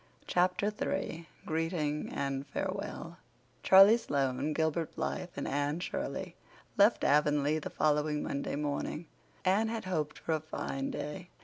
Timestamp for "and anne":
5.37-5.79